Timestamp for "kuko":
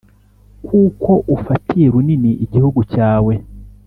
0.67-1.11